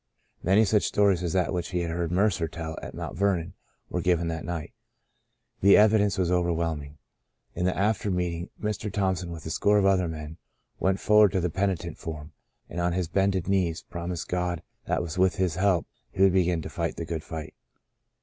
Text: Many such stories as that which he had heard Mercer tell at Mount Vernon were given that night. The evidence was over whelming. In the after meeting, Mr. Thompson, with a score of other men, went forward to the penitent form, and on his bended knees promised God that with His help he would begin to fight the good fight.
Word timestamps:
Many 0.41 0.65
such 0.65 0.81
stories 0.81 1.21
as 1.21 1.31
that 1.33 1.53
which 1.53 1.69
he 1.69 1.81
had 1.81 1.91
heard 1.91 2.11
Mercer 2.11 2.47
tell 2.47 2.75
at 2.81 2.95
Mount 2.95 3.15
Vernon 3.15 3.53
were 3.87 4.01
given 4.01 4.29
that 4.29 4.43
night. 4.45 4.73
The 5.59 5.77
evidence 5.77 6.17
was 6.17 6.31
over 6.31 6.51
whelming. 6.51 6.97
In 7.53 7.65
the 7.65 7.77
after 7.77 8.09
meeting, 8.09 8.49
Mr. 8.59 8.91
Thompson, 8.91 9.29
with 9.29 9.45
a 9.45 9.51
score 9.51 9.77
of 9.77 9.85
other 9.85 10.07
men, 10.07 10.37
went 10.79 10.99
forward 10.99 11.33
to 11.33 11.39
the 11.39 11.51
penitent 11.51 11.99
form, 11.99 12.31
and 12.67 12.81
on 12.81 12.93
his 12.93 13.07
bended 13.09 13.47
knees 13.47 13.83
promised 13.83 14.27
God 14.27 14.63
that 14.85 15.03
with 15.03 15.35
His 15.35 15.53
help 15.57 15.85
he 16.11 16.23
would 16.23 16.33
begin 16.33 16.63
to 16.63 16.69
fight 16.71 16.95
the 16.95 17.05
good 17.05 17.23
fight. 17.23 17.53